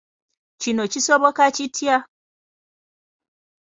[0.61, 1.95] Kino kisoboka kitya?